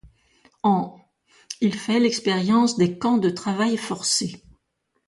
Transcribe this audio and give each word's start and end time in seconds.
En-, 0.63 0.97
il 1.61 1.75
fait 1.75 1.99
l'expérience 1.99 2.75
des 2.75 2.97
camps 2.97 3.19
de 3.19 3.29
travail 3.29 3.77
forcé. 3.77 4.43